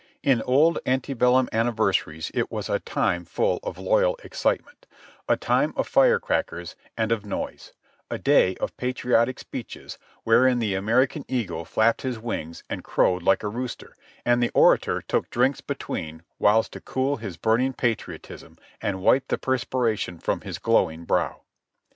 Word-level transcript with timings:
In 0.23 0.41
old 0.47 0.79
ante 0.83 1.13
bellum 1.13 1.47
anniversaries 1.53 2.31
it 2.33 2.49
was 2.51 2.69
a 2.69 2.79
time 2.79 3.23
full 3.23 3.59
of 3.61 3.77
loyal 3.77 4.15
excitement; 4.23 4.87
a 5.29 5.37
time 5.37 5.73
of 5.77 5.87
fire 5.87 6.19
crackers 6.19 6.75
and 6.97 7.11
of 7.11 7.23
noise; 7.23 7.73
a 8.09 8.17
day 8.17 8.55
of 8.55 8.75
patriotic 8.77 9.37
speeches 9.37 9.99
wherein 10.23 10.57
the 10.57 10.73
American 10.73 11.23
Eagle 11.27 11.65
flapped 11.65 12.01
his 12.01 12.17
wings 12.17 12.63
and 12.67 12.83
crowed 12.83 13.21
like 13.21 13.43
a 13.43 13.47
rooster, 13.47 13.95
and 14.25 14.41
the 14.41 14.49
orator 14.55 15.03
took 15.03 15.29
drinks 15.29 15.61
between 15.61 16.23
whiles 16.39 16.67
to 16.69 16.81
cool 16.81 17.17
his 17.17 17.37
burning 17.37 17.71
patriotism, 17.73 18.57
and 18.81 19.03
wiped 19.03 19.27
the 19.27 19.37
perspiration 19.37 20.17
from 20.17 20.41
his 20.41 20.57
glowing 20.57 21.05
brow. 21.05 21.41